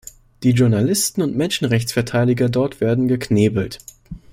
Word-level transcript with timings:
Die 0.41 0.49
Journalisten 0.53 1.21
und 1.21 1.37
Menschenrechtsverteidiger 1.37 2.49
dort 2.49 2.81
werden 2.81 3.07
geknebelt. 3.07 3.77